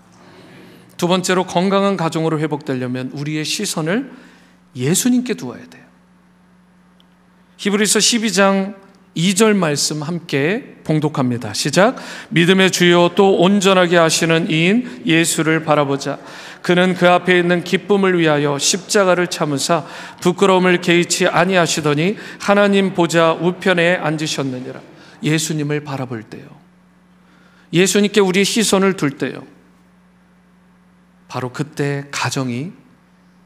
[0.97, 4.11] 두 번째로 건강한 가정으로 회복되려면 우리의 시선을
[4.75, 5.85] 예수님께 두어야 돼요.
[7.59, 8.86] 히브리서 12장
[9.17, 11.55] 2절 말씀 함께 봉독합니다.
[11.55, 11.97] 시작.
[12.29, 16.19] 믿음의 주요 또 온전하게 하시는 이인 예수를 바라보자.
[16.61, 19.87] 그는 그 앞에 있는 기쁨을 위하여 십자가를 참으사
[20.21, 24.81] 부끄러움을 개의치 아니하시더니 하나님 보좌 우편에 앉으셨느니라.
[25.23, 26.45] 예수님을 바라볼 때요.
[27.73, 29.45] 예수님께 우리 시선을 둘 때요.
[31.27, 32.73] 바로 그때 가정이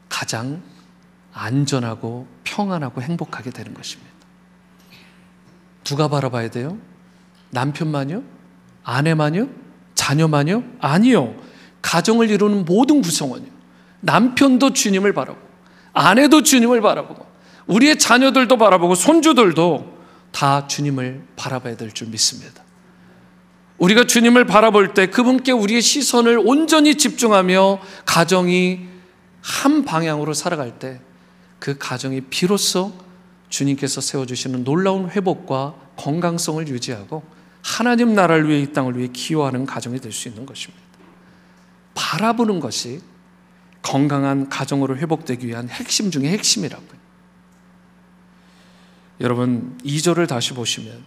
[0.09, 0.61] 가장
[1.33, 4.10] 안전하고 평안하고 행복하게 되는 것입니다.
[5.83, 6.77] 누가 바라봐야 돼요?
[7.51, 8.23] 남편만요?
[8.83, 9.49] 아내만요?
[9.95, 10.63] 자녀만요?
[10.79, 11.35] 아니요.
[11.81, 13.49] 가정을 이루는 모든 구성원이요.
[14.01, 15.45] 남편도 주님을 바라보고,
[15.93, 17.25] 아내도 주님을 바라보고,
[17.67, 19.97] 우리의 자녀들도 바라보고, 손주들도
[20.31, 22.63] 다 주님을 바라봐야 될 줄 믿습니다.
[23.77, 28.87] 우리가 주님을 바라볼 때 그분께 우리의 시선을 온전히 집중하며 가정이
[29.41, 31.01] 한 방향으로 살아갈 때
[31.61, 32.91] 그 가정이 비로소
[33.51, 37.21] 주님께서 세워주시는 놀라운 회복과 건강성을 유지하고
[37.61, 40.81] 하나님 나라를 위해 이 땅을 위해 기여하는 가정이 될 수 있는 것입니다.
[41.93, 43.01] 바라보는 것이
[43.83, 47.01] 건강한 가정으로 회복되기 위한 핵심 중의 핵심이라고요.
[49.19, 51.03] 여러분, 2절을 다시 보시면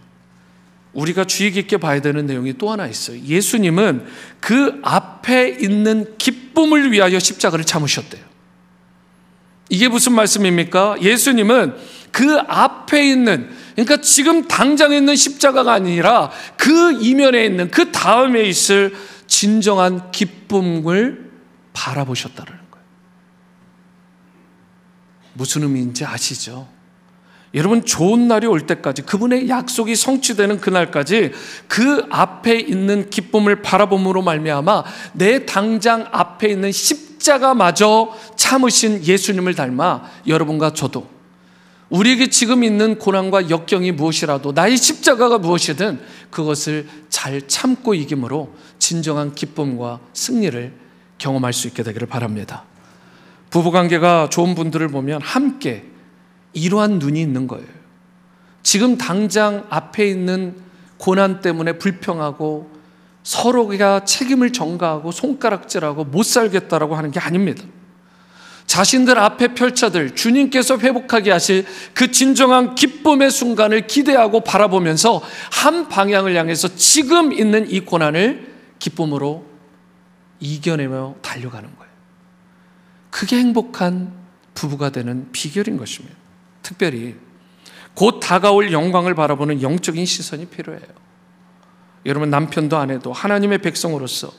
[0.93, 3.19] 우리가 주의 깊게 봐야 되는 내용이 또 하나 있어요.
[3.19, 4.05] 예수님은
[4.39, 8.23] 그 앞에 있는 기쁨을 위하여 십자가를 참으셨대요.
[9.69, 10.97] 이게 무슨 말씀입니까?
[11.01, 11.75] 예수님은
[12.15, 18.95] 그 앞에 있는 그러니까 지금 당장 있는 십자가가 아니라 그 이면에 있는 그 다음에 있을
[19.27, 21.29] 진정한 기쁨을
[21.73, 22.85] 바라보셨다는 거예요.
[25.33, 26.69] 무슨 의미인지 아시죠?
[27.53, 31.33] 여러분 좋은 날이 올 때까지 그분의 약속이 성취되는 그날까지
[31.67, 40.71] 그 앞에 있는 기쁨을 바라봄으로 말미암아 내 당장 앞에 있는 십자가마저 참으신 예수님을 닮아 여러분과
[40.71, 41.14] 저도
[41.89, 45.99] 우리에게 지금 있는 고난과 역경이 무엇이라도 나의 십자가가 무엇이든
[46.31, 50.73] 그것을 잘 참고 이김으로 진정한 기쁨과 승리를
[51.17, 52.63] 경험할 수 있게 되기를 바랍니다.
[53.51, 55.85] 부부관계가 좋은 분들을 보면 함께
[56.53, 57.67] 이러한 눈이 있는 거예요.
[58.63, 60.55] 지금 당장 앞에 있는
[60.97, 62.71] 고난 때문에 불평하고
[63.23, 67.63] 서로가 책임을 전가하고 손가락질하고 못 살겠다라고 하는 게 아닙니다.
[68.67, 76.75] 자신들 앞에 펼쳐들 주님께서 회복하게 하실 그 진정한 기쁨의 순간을 기대하고 바라보면서 한 방향을 향해서
[76.75, 79.45] 지금 있는 이 고난을 기쁨으로
[80.39, 81.91] 이겨내며 달려가는 거예요.
[83.11, 84.13] 그게 행복한
[84.53, 86.15] 부부가 되는 비결인 것입니다.
[86.61, 87.15] 특별히
[87.93, 91.05] 곧 다가올 영광을 바라보는 영적인 시선이 필요해요.
[92.05, 94.31] 여러분 남편도 아내도 하나님의 백성으로서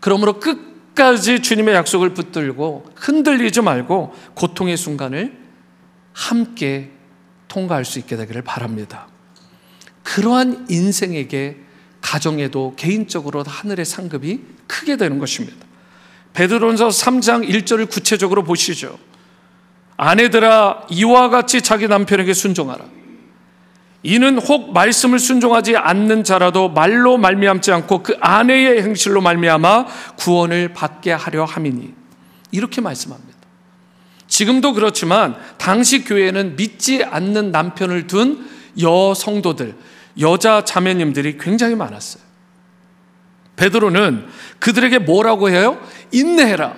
[0.00, 5.38] 그러므로 끝 까지 주님의 약속을 붙들고 흔들리지 말고 고통의 순간을
[6.12, 6.90] 함께
[7.48, 9.08] 통과할 수 있게 되기를 바랍니다.
[10.02, 11.56] 그러한 인생에게
[12.00, 15.66] 가정에도 개인적으로 하늘의 상급이 크게 되는 것입니다.
[16.32, 18.98] 베드로전서 3장 1절을 구체적으로 보시죠.
[19.96, 22.99] 아내들아 이와 같이 자기 남편에게 순종하라.
[24.02, 29.86] 이는 혹 말씀을 순종하지 않는 자라도 말로 말미암지 않고 그 아내의 행실로 말미암아
[30.16, 31.94] 구원을 받게 하려 함이니
[32.50, 33.38] 이렇게 말씀합니다.
[34.26, 38.48] 지금도 그렇지만 당시 교회는 믿지 않는 남편을 둔
[38.80, 39.74] 여성도들,
[40.20, 42.22] 여자 자매님들이 굉장히 많았어요.
[43.56, 44.26] 베드로는
[44.60, 45.78] 그들에게 뭐라고 해요?
[46.12, 46.74] 인내해라.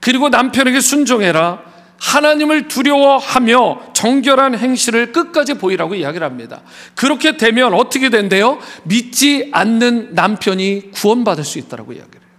[0.00, 1.60] 그리고 남편에게 순종해라.
[1.98, 6.62] 하나님을 두려워하며 정결한 행실을 끝까지 보이라고 이야기를 합니다.
[6.94, 8.58] 그렇게 되면 어떻게 된대요?
[8.84, 12.30] 믿지 않는 남편이 구원받을 수 있다고 이야기를 해요.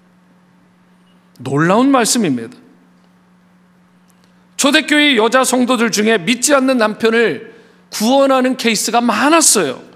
[1.40, 2.58] 놀라운 말씀입니다.
[4.58, 7.56] 초대교회 여자 성도들 중에 믿지 않는 남편을
[7.90, 9.87] 구원하는 케이스가 많았어요.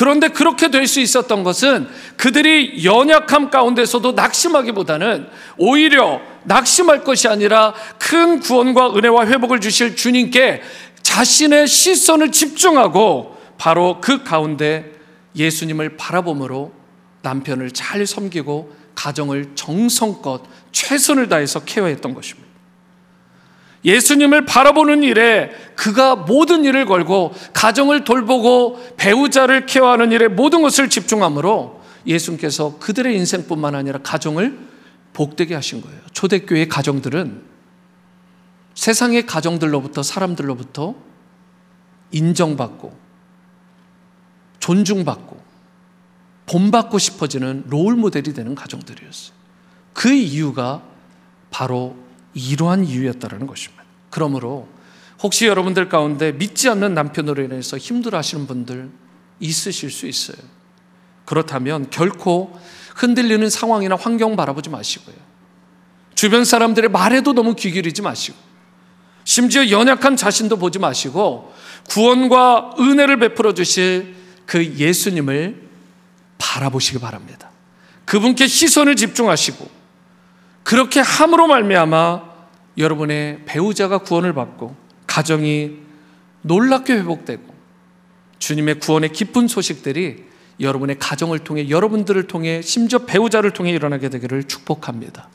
[0.00, 1.86] 그런데 그렇게 될 수 있었던 것은
[2.16, 10.62] 그들이 연약함 가운데서도 낙심하기보다는 오히려 낙심할 것이 아니라 큰 구원과 은혜와 회복을 주실 주님께
[11.02, 14.90] 자신의 시선을 집중하고 바로 그 가운데
[15.36, 16.72] 예수님을 바라봄으로
[17.20, 22.49] 남편을 잘 섬기고 가정을 정성껏 최선을 다해서 케어했던 것입니다.
[23.84, 31.80] 예수님을 바라보는 일에 그가 모든 일을 걸고 가정을 돌보고 배우자를 케어하는 일에 모든 것을 집중함으로
[32.06, 34.58] 예수님께서 그들의 인생뿐만 아니라 가정을
[35.12, 35.98] 복되게 하신 거예요.
[36.12, 37.42] 초대교회 가정들은
[38.74, 40.94] 세상의 가정들로부터 사람들로부터
[42.12, 42.96] 인정받고
[44.60, 45.40] 존중받고
[46.46, 49.34] 본받고 싶어지는 롤 모델이 되는 가정들이었어요.
[49.92, 50.82] 그 이유가
[51.50, 51.96] 바로
[52.34, 53.84] 이러한 이유였다는 것입니다.
[54.10, 54.68] 그러므로
[55.22, 58.90] 혹시 여러분들 가운데 믿지 않는 남편으로 인해서 힘들어 하시는 분들
[59.40, 60.38] 있으실 수 있어요.
[61.24, 62.58] 그렇다면 결코
[62.96, 65.16] 흔들리는 상황이나 환경 바라보지 마시고요.
[66.14, 68.36] 주변 사람들의 말에도 너무 귀 기울이지 마시고
[69.24, 71.52] 심지어 연약한 자신도 보지 마시고
[71.88, 74.16] 구원과 은혜를 베풀어 주실
[74.46, 75.68] 그 예수님을
[76.38, 77.50] 바라보시기 바랍니다.
[78.04, 79.79] 그분께 시선을 집중하시고
[80.62, 82.30] 그렇게 함으로 말미암아
[82.78, 85.78] 여러분의 배우자가 구원을 받고 가정이
[86.42, 87.54] 놀랍게 회복되고
[88.38, 90.24] 주님의 구원의 기쁜 소식들이
[90.60, 95.28] 여러분의 가정을 통해 여러분들을 통해 심지어 배우자를 통해 일어나게 되기를 축복합니다.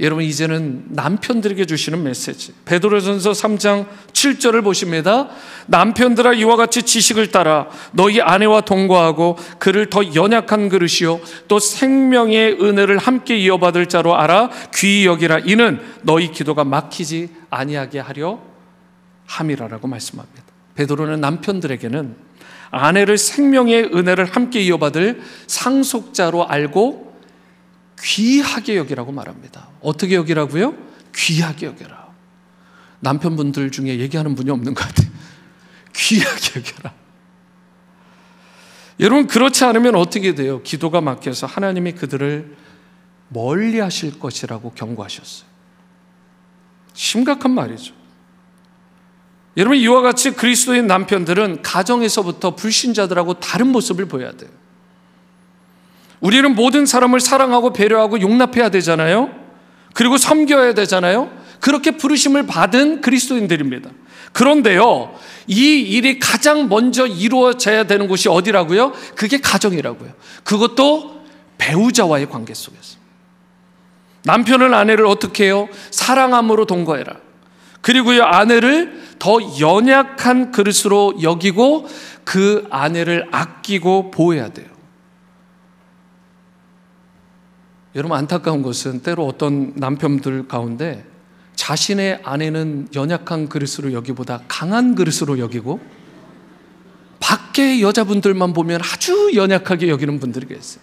[0.00, 2.52] 여러분 이제는 남편들에게 주시는 메시지.
[2.64, 5.28] 베드로전서 3장 7절을 보십니다.
[5.66, 12.98] 남편들아 이와 같이 지식을 따라 너희 아내와 동거하고 그를 더 연약한 그릇이요 또 생명의 은혜를
[12.98, 18.38] 함께 이어받을 자로 알아 귀히 여기라 이는 너희 기도가 막히지 아니하게 하려
[19.26, 20.44] 함이라라고 말씀합니다.
[20.76, 22.28] 베드로는 남편들에게는
[22.70, 27.07] 아내를 생명의 은혜를 함께 이어받을 상속자로 알고
[28.02, 29.68] 귀하게 여기라고 말합니다.
[29.80, 30.74] 어떻게 여기라고요?
[31.14, 32.08] 귀하게 여겨라.
[33.00, 35.08] 남편분들 중에 얘기하는 분이 없는 것 같아요.
[35.94, 36.94] 귀하게 여겨라.
[39.00, 40.62] 여러분, 그렇지 않으면 어떻게 돼요?
[40.62, 42.56] 기도가 막혀서 하나님이 그들을
[43.28, 45.48] 멀리 하실 것이라고 경고하셨어요.
[46.94, 47.94] 심각한 말이죠.
[49.56, 54.50] 여러분 이와 같이 그리스도인 남편들은 가정에서부터 불신자들하고 다른 모습을 보여야 돼요.
[56.20, 59.30] 우리는 모든 사람을 사랑하고 배려하고 용납해야 되잖아요.
[59.94, 61.30] 그리고 섬겨야 되잖아요.
[61.60, 63.90] 그렇게 부르심을 받은 그리스도인들입니다.
[64.32, 65.14] 그런데요,
[65.46, 68.92] 이 일이 가장 먼저 이루어져야 되는 곳이 어디라고요?
[69.16, 70.12] 그게 가정이라고요.
[70.44, 71.22] 그것도
[71.56, 72.98] 배우자와의 관계 속에서.
[74.24, 75.68] 남편은 아내를 어떻게 해요?
[75.90, 77.16] 사랑함으로 동거해라.
[77.80, 81.88] 그리고요, 아내를 더 연약한 그릇으로 여기고
[82.24, 84.77] 그 아내를 아끼고 보호해야 돼요.
[87.94, 91.06] 여러분 안타까운 것은 때로 어떤 남편들 가운데
[91.54, 95.80] 자신의 아내는 연약한 그릇으로 여기보다 강한 그릇으로 여기고
[97.18, 100.82] 밖에 여자분들만 보면 아주 연약하게 여기는 분들이 계세요.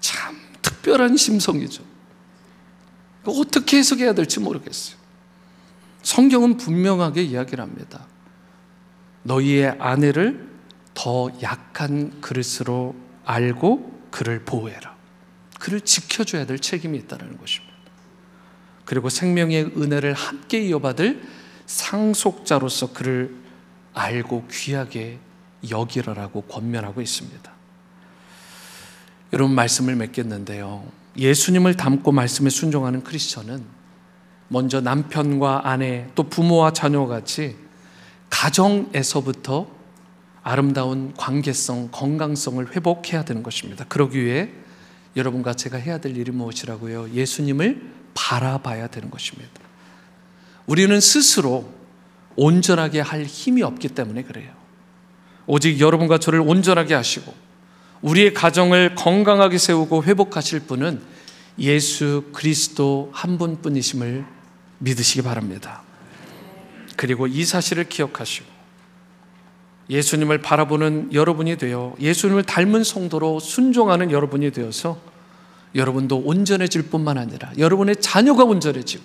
[0.00, 1.82] 참 특별한 심성이죠.
[3.24, 4.96] 어떻게 해석해야 될지 모르겠어요.
[6.02, 8.06] 성경은 분명하게 이야기를 합니다.
[9.22, 10.48] 너희의 아내를
[10.94, 14.96] 더 약한 그릇으로 알고 그를 보호해라.
[15.58, 17.74] 그를 지켜줘야 될 책임이 있다는 것입니다.
[18.84, 21.22] 그리고 생명의 은혜를 함께 이어받을
[21.66, 23.34] 상속자로서 그를
[23.94, 25.18] 알고 귀하게
[25.70, 27.52] 여기라라고 권면하고 있습니다.
[29.32, 30.84] 여러분 말씀을 맺겠는데요.
[31.16, 33.64] 예수님을 닮고 말씀에 순종하는 크리스천은
[34.48, 37.56] 먼저 남편과 아내 또 부모와 자녀 같이
[38.30, 39.70] 가정에서부터
[40.42, 43.84] 아름다운 관계성, 건강성을 회복해야 되는 것입니다.
[43.88, 44.50] 그러기 위해
[45.16, 47.10] 여러분과 제가 해야 될 일이 무엇이라고요?
[47.12, 49.50] 예수님을 바라봐야 되는 것입니다.
[50.66, 51.68] 우리는 스스로
[52.36, 54.52] 온전하게 할 힘이 없기 때문에 그래요.
[55.46, 57.34] 오직 여러분과 저를 온전하게 하시고
[58.02, 61.02] 우리의 가정을 건강하게 세우고 회복하실 분은
[61.58, 64.24] 예수 그리스도 한 분뿐이심을
[64.78, 65.82] 믿으시기 바랍니다.
[66.96, 68.49] 그리고 이 사실을 기억하시고
[69.90, 74.98] 예수님을 바라보는 여러분이 되어 예수님을 닮은 성도로 순종하는 여러분이 되어서
[75.74, 79.04] 여러분도 온전해질 뿐만 아니라 여러분의 자녀가 온전해지고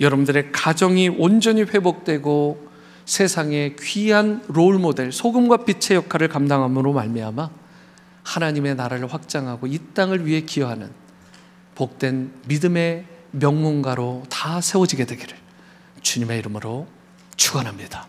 [0.00, 2.70] 여러분들의 가정이 온전히 회복되고
[3.04, 7.50] 세상의 귀한 롤 모델 소금과 빛의 역할을 감당함으로 말미암아
[8.22, 10.90] 하나님의 나라를 확장하고 이 땅을 위해 기여하는
[11.74, 15.36] 복된 믿음의 명문가로 다 세워지게 되기를
[16.02, 16.86] 주님의 이름으로
[17.36, 18.06] 축원합니다.